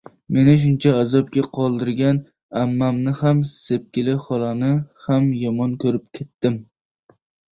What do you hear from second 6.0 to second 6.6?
ketdim.